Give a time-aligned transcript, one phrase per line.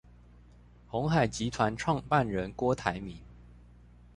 [0.89, 3.17] 鴻海集團創辦人郭台銘